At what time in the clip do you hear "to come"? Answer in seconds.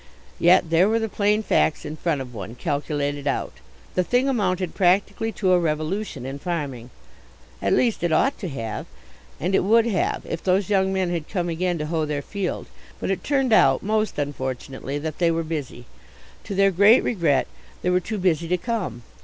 18.47-19.03